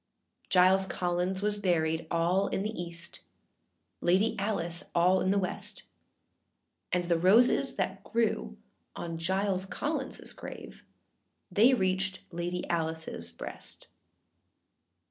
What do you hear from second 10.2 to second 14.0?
grave, They reached Lady Aliceâs breast.